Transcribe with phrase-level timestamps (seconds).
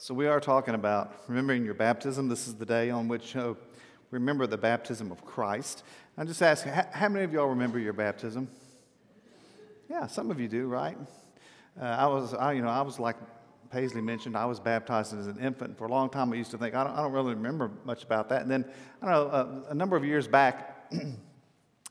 [0.00, 2.28] So, we are talking about remembering your baptism.
[2.28, 3.54] This is the day on which uh,
[4.12, 5.82] we remember the baptism of Christ.
[6.16, 8.46] I'm just ask, how many of y'all remember your baptism?
[9.90, 10.96] Yeah, some of you do, right?
[11.80, 13.16] Uh, I was, I, you know, I was like
[13.72, 15.76] Paisley mentioned, I was baptized as an infant.
[15.76, 18.04] For a long time, I used to think, I don't, I don't really remember much
[18.04, 18.42] about that.
[18.42, 18.66] And then,
[19.02, 20.92] I don't know, uh, a number of years back,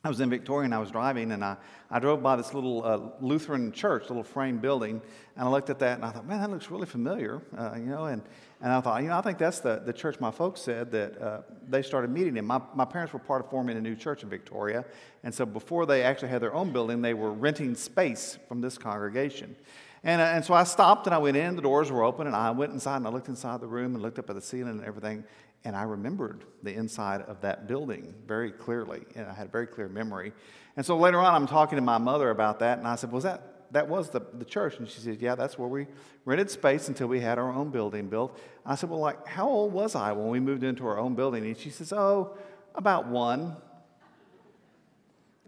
[0.07, 1.57] I was in Victoria and I was driving and I,
[1.91, 5.01] I drove by this little uh, Lutheran church, little frame building,
[5.35, 7.87] and I looked at that and I thought, man, that looks really familiar, uh, you
[7.87, 8.21] know, and,
[8.61, 11.21] and I thought, you know, I think that's the, the church my folks said that
[11.21, 12.45] uh, they started meeting in.
[12.45, 14.85] My, my parents were part of forming a new church in Victoria,
[15.25, 18.77] and so before they actually had their own building, they were renting space from this
[18.77, 19.57] congregation.
[20.03, 22.35] And, uh, and so I stopped and I went in, the doors were open, and
[22.35, 24.79] I went inside and I looked inside the room and looked up at the ceiling
[24.79, 25.25] and everything.
[25.67, 29.01] And I remembered the inside of that building very clearly.
[29.15, 30.31] And I had a very clear memory.
[30.77, 32.77] And so later on, I'm talking to my mother about that.
[32.77, 34.77] And I said, Was that that was the, the church.
[34.79, 35.87] And she said, Yeah, that's where we
[36.23, 38.39] rented space until we had our own building built.
[38.65, 41.45] I said, Well, like, how old was I when we moved into our own building?
[41.45, 42.37] And she says, Oh,
[42.73, 43.57] about one.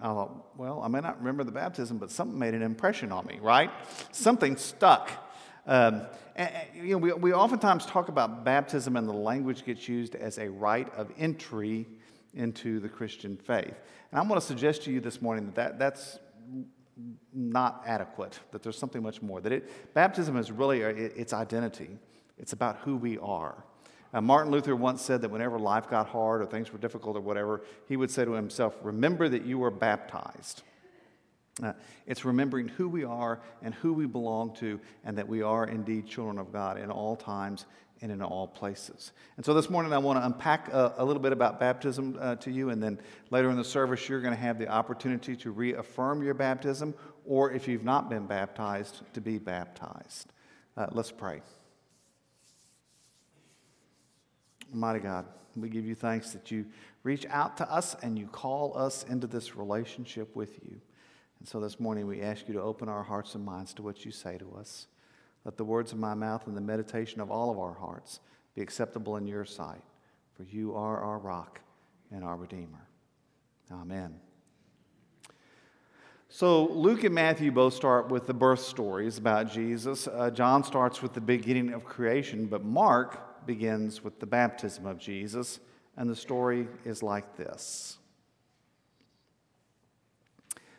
[0.01, 3.25] I thought, well, I may not remember the baptism, but something made an impression on
[3.25, 3.71] me, right?
[4.11, 5.11] Something stuck.
[5.65, 6.01] Um,
[6.39, 10.37] and, you know, we, we oftentimes talk about baptism, and the language gets used as
[10.37, 11.85] a rite of entry
[12.33, 13.75] into the Christian faith.
[14.11, 16.19] And I'm going to suggest to you this morning that, that that's
[17.33, 19.41] not adequate, that there's something much more.
[19.41, 21.97] That it, baptism is really its identity,
[22.37, 23.65] it's about who we are.
[24.13, 27.21] Uh, Martin Luther once said that whenever life got hard or things were difficult or
[27.21, 30.63] whatever, he would say to himself, Remember that you were baptized.
[31.61, 31.73] Uh,
[32.07, 36.07] it's remembering who we are and who we belong to, and that we are indeed
[36.07, 37.65] children of God in all times
[38.01, 39.11] and in all places.
[39.35, 42.35] And so this morning, I want to unpack a, a little bit about baptism uh,
[42.37, 45.51] to you, and then later in the service, you're going to have the opportunity to
[45.51, 46.93] reaffirm your baptism,
[47.25, 50.31] or if you've not been baptized, to be baptized.
[50.77, 51.41] Uh, let's pray.
[54.71, 56.65] Almighty God, we give you thanks that you
[57.03, 60.79] reach out to us and you call us into this relationship with you.
[61.39, 64.05] And so this morning we ask you to open our hearts and minds to what
[64.05, 64.87] you say to us.
[65.45, 68.19] Let the words of my mouth and the meditation of all of our hearts
[68.55, 69.81] be acceptable in your sight,
[70.35, 71.61] for you are our rock
[72.11, 72.87] and our Redeemer.
[73.71, 74.19] Amen.
[76.27, 80.07] So, Luke and Matthew both start with the birth stories about Jesus.
[80.07, 84.99] Uh, John starts with the beginning of creation, but Mark begins with the baptism of
[84.99, 85.59] Jesus,
[85.97, 87.97] and the story is like this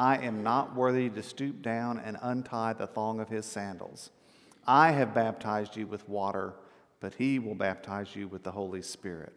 [0.00, 4.08] I am not worthy to stoop down and untie the thong of his sandals.
[4.66, 6.54] I have baptized you with water,
[7.00, 9.34] but he will baptize you with the Holy Spirit.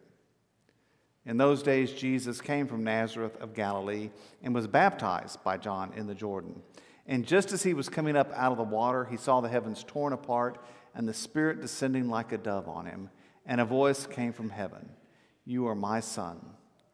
[1.26, 4.08] In those days, Jesus came from Nazareth of Galilee
[4.42, 6.62] and was baptized by John in the Jordan.
[7.06, 9.84] And just as he was coming up out of the water, he saw the heavens
[9.86, 10.64] torn apart
[10.94, 13.10] and the Spirit descending like a dove on him
[13.44, 14.88] and a voice came from heaven
[15.44, 16.40] You are my son,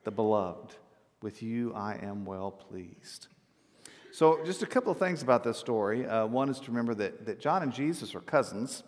[0.03, 0.75] the beloved.
[1.22, 3.28] With you I am well pleased.
[4.12, 6.04] So, just a couple of things about this story.
[6.04, 8.82] Uh, one is to remember that, that John and Jesus are cousins,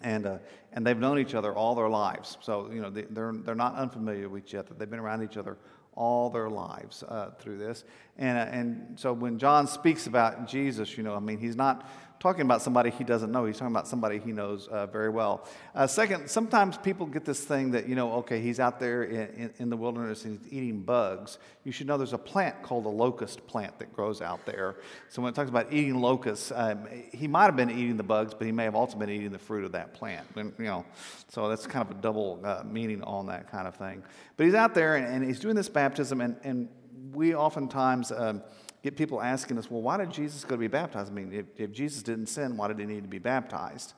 [0.00, 0.38] and, uh,
[0.72, 2.38] and they've known each other all their lives.
[2.40, 4.74] So, you know, they, are they're not unfamiliar with each other.
[4.78, 5.58] They've been around each other
[5.94, 7.84] all their lives uh, through this.
[8.16, 11.88] And, uh, and so, when John speaks about Jesus, you know, I mean, he's not
[12.22, 13.46] talking about somebody he doesn't know.
[13.46, 15.44] He's talking about somebody he knows uh, very well.
[15.74, 19.28] Uh, second, sometimes people get this thing that, you know, okay, he's out there in,
[19.34, 21.38] in, in, the wilderness and he's eating bugs.
[21.64, 24.76] You should know there's a plant called a locust plant that grows out there.
[25.08, 28.34] So when it talks about eating locusts, um, he might have been eating the bugs,
[28.34, 30.24] but he may have also been eating the fruit of that plant.
[30.36, 30.84] And, you know,
[31.26, 34.00] so that's kind of a double uh, meaning on that kind of thing.
[34.36, 36.68] But he's out there and, and he's doing this baptism, and, and
[37.12, 38.12] we oftentimes.
[38.12, 38.42] Um,
[38.82, 41.10] get people asking us, well, why did Jesus go to be baptized?
[41.10, 43.94] I mean, if, if Jesus didn't sin, why did he need to be baptized?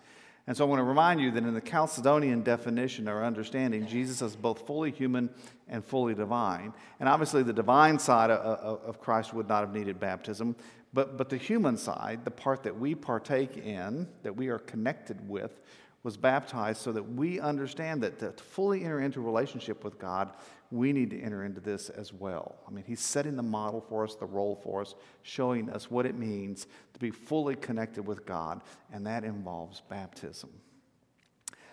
[0.47, 4.21] And so I want to remind you that in the Chalcedonian definition or understanding, Jesus
[4.21, 5.31] is both fully human
[5.69, 6.75] and fully divine.
[7.01, 10.55] And obviously, the divine side of, of Christ would not have needed baptism,
[10.93, 15.27] but, but the human side, the part that we partake in, that we are connected
[15.27, 15.63] with,
[16.05, 20.31] was baptized so that we understand that to fully enter into relationship with God,
[20.71, 22.57] we need to enter into this as well.
[22.69, 26.05] I mean, he's setting the model for us, the role for us, showing us what
[26.05, 28.61] it means to be fully connected with God,
[28.93, 30.51] and that involves baptism.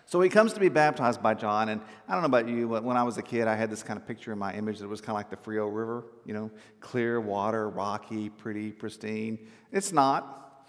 [0.05, 2.83] So he comes to be baptized by John, and I don't know about you, but
[2.83, 4.87] when I was a kid, I had this kind of picture in my image that
[4.87, 9.39] was kind of like the Frio River, you know, clear water, rocky, pretty, pristine.
[9.71, 10.67] It's not.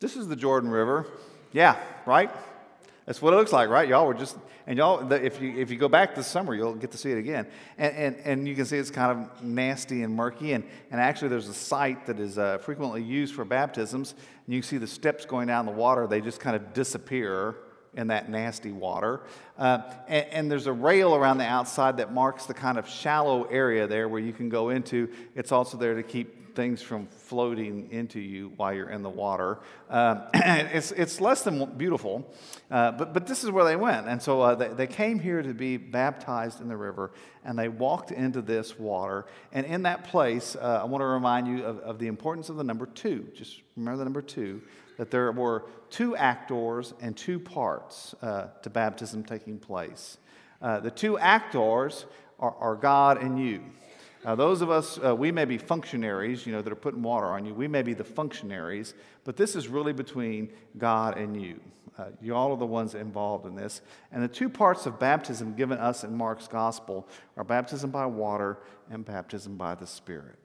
[0.00, 1.06] This is the Jordan River.
[1.52, 1.76] Yeah,
[2.06, 2.30] right?
[3.08, 3.88] That's what it looks like, right?
[3.88, 6.90] Y'all were just, and y'all, if you, if you go back this summer, you'll get
[6.90, 7.46] to see it again.
[7.78, 10.52] And, and, and you can see it's kind of nasty and murky.
[10.52, 14.12] And, and actually, there's a site that is uh, frequently used for baptisms.
[14.44, 17.56] And you can see the steps going down the water, they just kind of disappear
[17.98, 19.20] in that nasty water.
[19.58, 23.42] Uh, and, and, there's a rail around the outside that marks the kind of shallow
[23.44, 25.10] area there where you can go into.
[25.34, 29.58] It's also there to keep things from floating into you while you're in the water.
[29.90, 32.32] Um, it's, it's less than beautiful,
[32.70, 34.06] uh, but, but this is where they went.
[34.08, 37.10] And so uh, they, they came here to be baptized in the river,
[37.44, 39.26] and they walked into this water.
[39.52, 42.56] And in that place, uh, I want to remind you of, of the importance of
[42.56, 43.26] the number two.
[43.34, 44.62] Just remember the number two
[44.98, 50.18] that there were two actors and two parts uh, to baptism taking place.
[50.60, 52.04] Uh, the two actors
[52.38, 53.62] are, are, God and you.
[54.24, 57.26] Uh, those of us, uh, we may be functionaries, you know, that are putting water
[57.26, 57.54] on you.
[57.54, 61.60] We may be the functionaries, but this is really between God and you.
[61.96, 63.80] Uh, you all are the ones involved in this.
[64.12, 68.58] And the two parts of baptism given us in Mark's gospel are baptism by water
[68.90, 70.36] and baptism by the Spirit.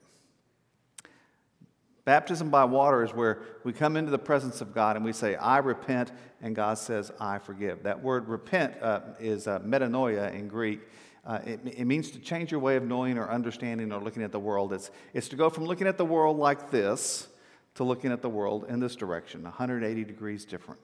[2.04, 5.36] Baptism by water is where we come into the presence of God and we say,
[5.36, 6.12] I repent,
[6.42, 7.82] and God says, I forgive.
[7.82, 10.80] That word repent uh, is uh, metanoia in Greek.
[11.26, 14.32] Uh, it, it, means to change your way of knowing or understanding or looking at
[14.32, 14.74] the world.
[14.74, 17.28] It's, it's to go from looking at the world like this
[17.76, 20.80] to looking at the world in this direction, 180 degrees different.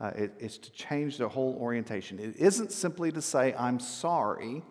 [0.00, 2.18] Uh, it, it's to change the whole orientation.
[2.18, 4.62] It isn't simply to say, I'm sorry.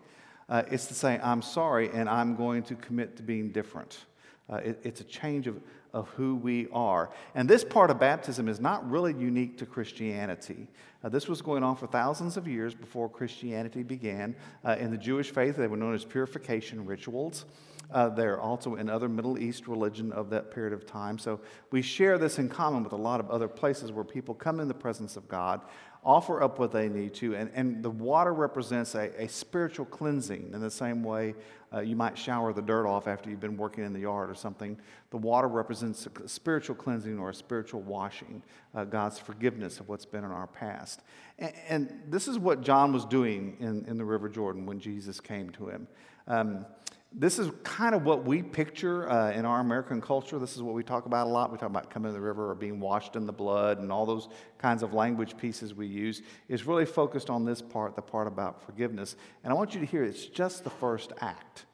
[0.48, 4.04] Uh, it's to say, I'm sorry and I'm going to commit to being different.
[4.50, 5.60] Uh, it, it's a change of,
[5.92, 7.10] of who we are.
[7.34, 10.68] And this part of baptism is not really unique to Christianity.
[11.04, 14.36] Uh, this was going on for thousands of years before Christianity began.
[14.64, 17.44] Uh, in the Jewish faith, they were known as purification rituals.
[17.90, 21.18] Uh, they're also in other Middle East religion of that period of time.
[21.18, 21.40] So
[21.70, 24.68] we share this in common with a lot of other places where people come in
[24.68, 25.60] the presence of God
[26.04, 27.36] offer up what they need to.
[27.36, 31.34] And, and the water represents a, a spiritual cleansing in the same way
[31.74, 34.34] uh, you might shower the dirt off after you've been working in the yard or
[34.34, 34.78] something.
[35.10, 38.42] The water represents a spiritual cleansing or a spiritual washing,
[38.74, 40.91] uh, God's forgiveness of what's been in our past.
[41.38, 45.20] And, and, this is what John was doing in, in the River Jordan when Jesus
[45.20, 45.88] came to him.
[46.26, 46.66] Um,
[47.14, 50.38] this is kind of what we picture uh, in our American culture.
[50.38, 51.52] This is what we talk about a lot.
[51.52, 54.06] We talk about coming to the river or being washed in the blood and all
[54.06, 54.28] those
[54.58, 56.22] kinds of language pieces we use.
[56.48, 59.16] Is really focused on this part, the part about forgiveness.
[59.44, 61.66] And I want you to hear it's just the first act.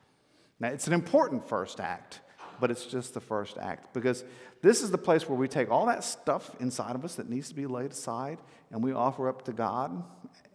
[0.61, 2.21] Now, it's an important first act,
[2.61, 4.25] but it's just the first act because
[4.63, 7.49] this is the place where we take all that stuff inside of us that needs
[7.49, 8.39] to be laid aside
[8.71, 10.03] and we offer up to God,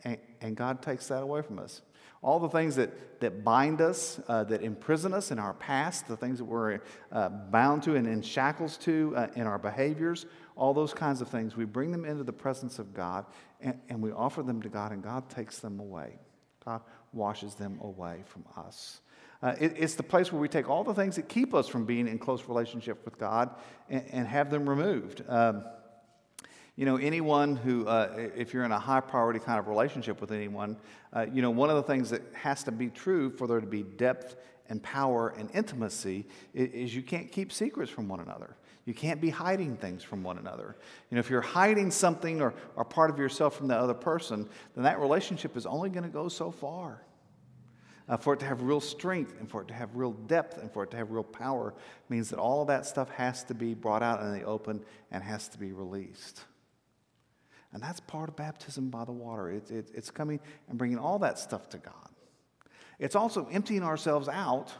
[0.03, 1.81] and, and God takes that away from us
[2.23, 6.15] all the things that, that bind us, uh, that imprison us in our past, the
[6.15, 6.79] things that we're
[7.11, 11.27] uh, bound to and in shackles to uh, in our behaviors, all those kinds of
[11.27, 13.25] things, we bring them into the presence of God
[13.59, 16.17] and, and we offer them to God, and God takes them away.
[16.65, 19.01] God washes them away from us.
[19.43, 21.83] Uh, it, it's the place where we take all the things that keep us from
[21.83, 23.49] being in close relationship with God
[23.89, 25.21] and, and have them removed.
[25.27, 25.65] Um,
[26.77, 30.31] you know, anyone who, uh, if you're in a high priority kind of relationship with
[30.31, 30.77] anyone,
[31.11, 33.67] uh, you know, one of the things that has to be true for there to
[33.67, 34.37] be depth
[34.69, 38.55] and power and intimacy is, is you can't keep secrets from one another.
[38.85, 40.77] You can't be hiding things from one another.
[41.11, 44.47] You know, if you're hiding something or, or part of yourself from the other person,
[44.73, 47.01] then that relationship is only going to go so far.
[48.09, 50.69] Uh, for it to have real strength and for it to have real depth and
[50.69, 51.73] for it to have real power
[52.09, 54.81] means that all of that stuff has to be brought out in the open
[55.11, 56.43] and has to be released.
[57.71, 59.49] And that's part of baptism by the water.
[59.49, 62.09] It, it, it's coming and bringing all that stuff to God.
[62.99, 64.71] It's also emptying ourselves out.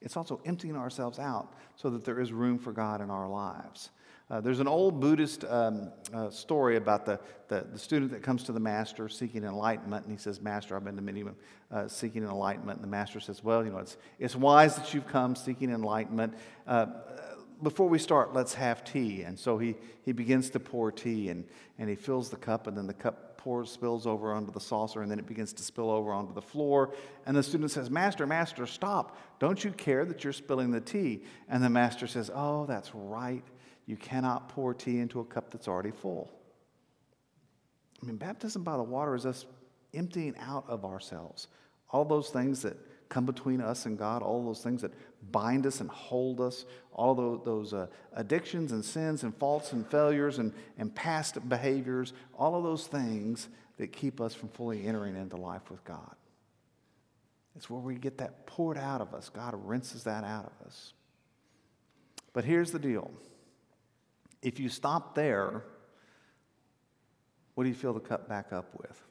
[0.00, 3.90] It's also emptying ourselves out so that there is room for God in our lives.
[4.30, 8.44] Uh, there's an old Buddhist um, uh, story about the, the, the, student that comes
[8.44, 11.24] to the master seeking enlightenment, and he says, Master, I've been to many
[11.72, 12.78] uh, seeking enlightenment.
[12.78, 16.34] And the master says, Well, you know, it's, it's wise that you've come seeking enlightenment.
[16.64, 16.86] Uh,
[17.60, 19.22] before we start, let's have tea.
[19.22, 21.44] And so he, he begins to pour tea and,
[21.78, 25.02] and he fills the cup, and then the cup pours, spills over onto the saucer,
[25.02, 26.94] and then it begins to spill over onto the floor.
[27.26, 29.18] And the student says, Master, Master, stop.
[29.38, 31.24] Don't you care that you're spilling the tea?
[31.48, 33.44] And the master says, Oh, that's right.
[33.86, 36.30] You cannot pour tea into a cup that's already full.
[38.02, 39.46] I mean, baptism by the water is us
[39.92, 41.48] emptying out of ourselves
[41.92, 42.76] all those things that
[43.10, 44.92] come between us and God, all those things that
[45.30, 46.64] bind us and hold us,
[46.94, 52.14] all those, those uh, addictions and sins and faults and failures and, and past behaviors,
[52.38, 56.14] all of those things that keep us from fully entering into life with God.
[57.56, 59.28] It's where we get that poured out of us.
[59.28, 60.94] God rinses that out of us.
[62.32, 63.10] But here's the deal
[64.40, 65.64] if you stop there,
[67.54, 69.02] what do you fill the cup back up with?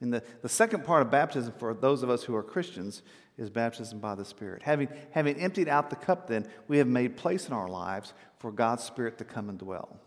[0.00, 3.02] And the, the second part of baptism for those of us who are Christians
[3.36, 4.62] is baptism by the Spirit.
[4.62, 8.50] Having, having emptied out the cup, then, we have made place in our lives for
[8.50, 9.98] God's Spirit to come and dwell.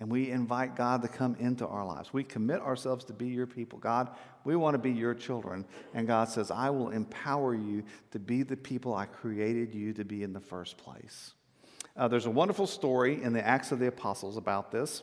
[0.00, 2.12] And we invite God to come into our lives.
[2.12, 3.78] We commit ourselves to be your people.
[3.78, 4.10] God,
[4.42, 5.64] we want to be your children.
[5.94, 10.04] And God says, I will empower you to be the people I created you to
[10.04, 11.34] be in the first place.
[11.96, 15.02] Uh, there's a wonderful story in the Acts of the Apostles about this.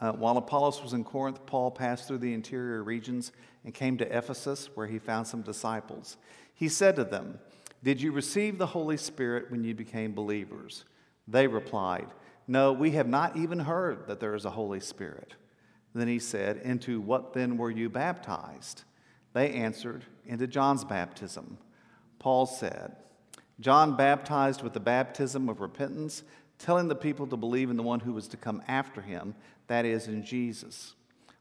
[0.00, 3.32] Uh, while Apollos was in Corinth, Paul passed through the interior regions
[3.64, 6.16] and came to Ephesus, where he found some disciples.
[6.54, 7.38] He said to them,
[7.82, 10.84] Did you receive the Holy Spirit when you became believers?
[11.28, 12.08] They replied,
[12.48, 15.34] No, we have not even heard that there is a Holy Spirit.
[15.94, 18.84] Then he said, Into what then were you baptized?
[19.34, 21.58] They answered, Into John's baptism.
[22.18, 22.96] Paul said,
[23.60, 26.22] John baptized with the baptism of repentance,
[26.60, 29.34] telling the people to believe in the one who was to come after him
[29.66, 30.94] that is, in Jesus.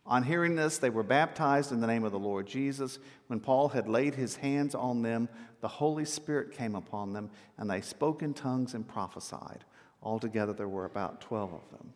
[0.06, 2.98] On hearing this, they were baptized in the name of the Lord Jesus.
[3.28, 5.30] When Paul had laid his hands on them,
[5.62, 9.66] the Holy Spirit came upon them, and they spoke in tongues and prophesied.
[10.02, 11.94] Altogether, there were about 12 of them.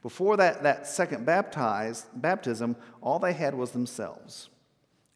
[0.00, 4.48] Before that, that second baptized, baptism, all they had was themselves.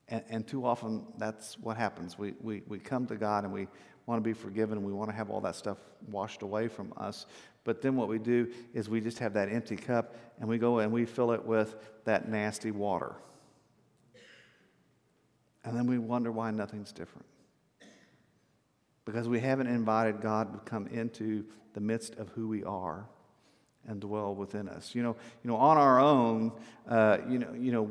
[0.08, 2.18] And, and too often, that's what happens.
[2.18, 3.68] We, we, we come to God and we
[4.08, 5.76] want to be forgiven we want to have all that stuff
[6.10, 7.26] washed away from us.
[7.64, 10.78] But then what we do is we just have that empty cup and we go
[10.78, 13.16] and we fill it with that nasty water.
[15.62, 17.26] And then we wonder why nothing's different.
[19.04, 23.06] Because we haven't invited God to come into the midst of who we are
[23.86, 24.94] and dwell within us.
[24.94, 26.52] You know, you know on our own,
[26.88, 27.90] uh, you, know, you know,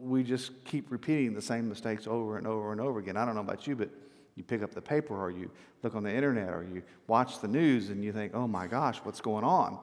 [0.00, 3.18] we just keep repeating the same mistakes over and over and over again.
[3.18, 3.90] I don't know about you, but
[4.36, 5.50] you pick up the paper or you
[5.82, 8.98] look on the internet or you watch the news and you think, oh my gosh,
[8.98, 9.78] what's going on?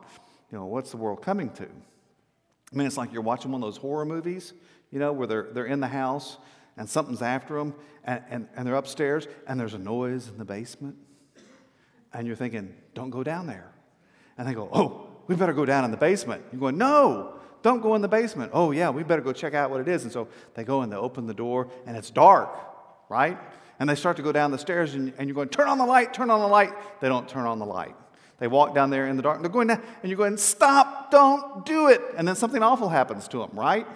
[0.52, 1.64] You know, what's the world coming to?
[1.64, 4.54] I mean, it's like you're watching one of those horror movies,
[4.92, 6.38] you know, where they're, they're in the house
[6.76, 7.74] and something's after them
[8.04, 10.96] and, and, and they're upstairs and there's a noise in the basement.
[12.14, 13.72] And you're thinking, don't go down there.
[14.38, 16.44] And they go, oh, we better go down in the basement.
[16.52, 18.52] You're going, no, don't go in the basement.
[18.54, 20.04] Oh, yeah, we better go check out what it is.
[20.04, 22.50] And so they go and they open the door and it's dark,
[23.10, 23.38] right?
[23.80, 25.86] And they start to go down the stairs, and, and you're going, turn on the
[25.86, 26.74] light, turn on the light.
[27.00, 27.96] They don't turn on the light.
[28.40, 31.12] They walk down there in the dark, and they're going down, and you're going, stop,
[31.12, 32.02] don't do it.
[32.16, 33.88] And then something awful happens to them, right?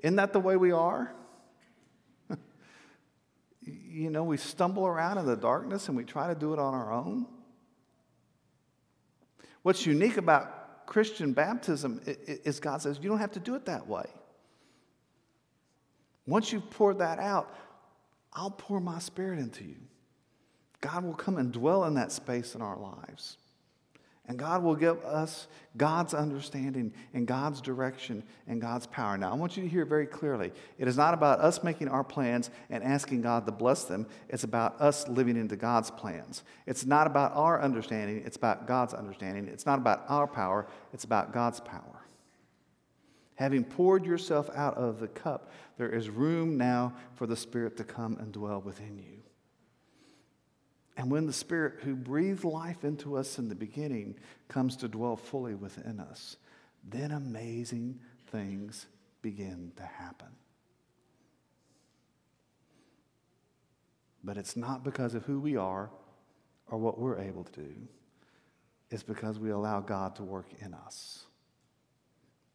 [0.00, 1.12] Isn't that the way we are?
[3.62, 6.74] you know, we stumble around in the darkness and we try to do it on
[6.74, 7.26] our own.
[9.62, 13.86] What's unique about Christian baptism is God says you don't have to do it that
[13.86, 14.06] way.
[16.26, 17.54] Once you've poured that out,
[18.32, 19.76] I'll pour my spirit into you.
[20.80, 23.36] God will come and dwell in that space in our lives.
[24.30, 29.18] And God will give us God's understanding and God's direction and God's power.
[29.18, 32.04] Now, I want you to hear very clearly it is not about us making our
[32.04, 36.44] plans and asking God to bless them, it's about us living into God's plans.
[36.66, 39.48] It's not about our understanding, it's about God's understanding.
[39.48, 41.99] It's not about our power, it's about God's power.
[43.40, 47.84] Having poured yourself out of the cup, there is room now for the Spirit to
[47.84, 49.22] come and dwell within you.
[50.98, 54.16] And when the Spirit who breathed life into us in the beginning
[54.48, 56.36] comes to dwell fully within us,
[56.86, 58.84] then amazing things
[59.22, 60.28] begin to happen.
[64.22, 65.88] But it's not because of who we are
[66.70, 67.74] or what we're able to do,
[68.90, 71.24] it's because we allow God to work in us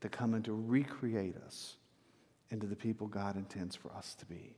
[0.01, 1.77] to come and to recreate us
[2.49, 4.55] into the people God intends for us to be.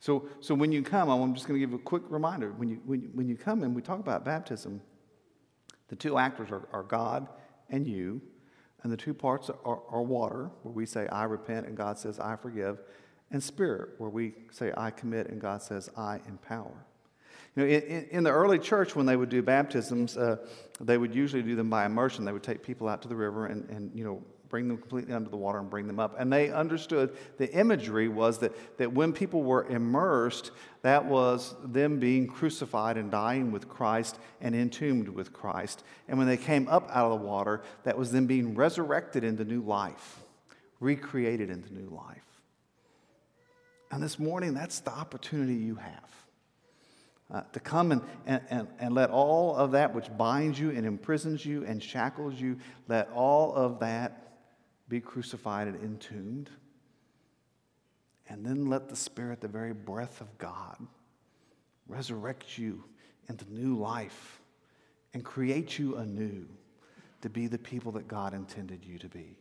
[0.00, 2.52] So, so when you come, I'm just going to give a quick reminder.
[2.52, 4.82] When you, when, you, when you come and we talk about baptism,
[5.88, 7.28] the two actors are, are God
[7.70, 8.20] and you,
[8.82, 12.20] and the two parts are, are water, where we say, I repent, and God says,
[12.20, 12.82] I forgive,
[13.30, 16.84] and spirit, where we say, I commit, and God says, I empower.
[17.56, 20.36] You know, in, in, the early church, when they would do baptisms, uh,
[20.80, 22.24] they would usually do them by immersion.
[22.24, 25.12] They would take people out to the river and, and you know, bring them completely
[25.14, 26.14] under the water and bring them up.
[26.18, 30.50] And they understood the imagery was that, that when people were immersed,
[30.82, 35.84] that was them being crucified and dying with Christ and entombed with Christ.
[36.08, 39.44] And when they came up out of the water, that was them being resurrected into
[39.44, 40.20] new life,
[40.80, 42.22] recreated into new life.
[43.90, 46.23] And this morning, that's the opportunity you have
[47.32, 50.84] uh, to come and, and, and, and let all of that which binds you and
[50.86, 54.34] imprisons you and shackles you, let all of that
[54.88, 56.50] be crucified and entombed.
[58.28, 60.76] And then let the Spirit, the very breath of God,
[61.86, 62.84] resurrect you
[63.28, 64.40] into new life
[65.12, 66.46] and create you anew
[67.22, 69.36] to be the people that God intended you to be.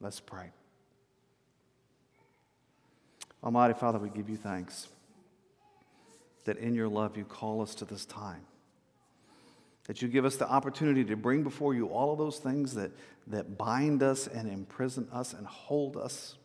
[0.00, 0.50] Let's pray.
[3.42, 4.88] Almighty Father, we give you thanks
[6.44, 8.42] that in your love you call us to this time.
[9.86, 12.90] That you give us the opportunity to bring before you all of those things that,
[13.26, 16.36] that bind us and imprison us and hold us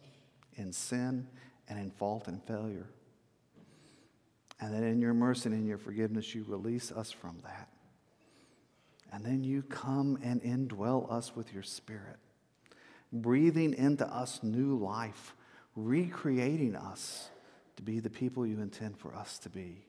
[0.56, 1.28] in sin
[1.70, 2.88] and in fault and failure.
[4.60, 7.70] And that in your mercy and in your forgiveness, you release us from that.
[9.12, 12.18] And then you come and indwell us with your spirit,
[13.12, 15.34] breathing into us new life,
[15.76, 17.30] recreating us
[17.78, 19.86] to be the people you intend for us to be.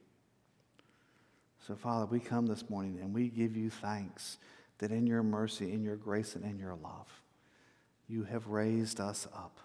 [1.67, 4.39] So, Father, we come this morning and we give you thanks
[4.79, 7.09] that in your mercy, in your grace, and in your love,
[8.09, 9.59] you have raised us up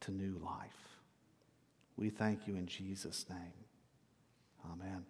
[0.00, 0.98] to new life.
[1.96, 3.52] We thank you in Jesus' name.
[4.72, 5.04] Amen.